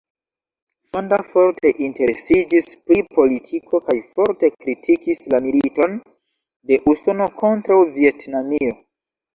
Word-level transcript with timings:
Fonda 0.93 1.17
forte 1.33 1.71
interesiĝis 1.87 2.71
pri 2.87 2.99
politiko 3.19 3.83
kaj 3.91 3.97
forte 4.17 4.51
kritikis 4.57 5.25
la 5.35 5.45
militon 5.47 5.97
de 6.73 6.83
Usono 6.97 7.31
kontraŭ 7.45 7.81
Vjetnamio. 8.03 8.79